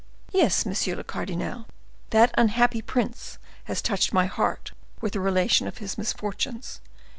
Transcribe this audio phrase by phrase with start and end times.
[0.31, 1.67] "Yes, monsieur le cardinal,
[2.09, 6.81] that unhappy prince has touched my heart with the relation of his misfortunes.